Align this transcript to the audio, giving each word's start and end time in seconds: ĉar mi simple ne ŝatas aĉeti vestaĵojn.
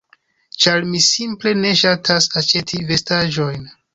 ĉar 0.63 0.85
mi 0.93 1.01
simple 1.07 1.51
ne 1.59 1.75
ŝatas 1.83 2.29
aĉeti 2.43 2.83
vestaĵojn. 2.93 3.71